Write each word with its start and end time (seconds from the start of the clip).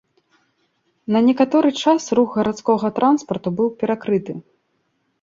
На 1.15 1.19
некаторы 1.27 1.69
час 1.85 2.09
рух 2.21 2.29
гарадскога 2.41 2.87
транспарту 2.99 3.49
быў 3.63 3.69
перакрыты. 3.81 4.33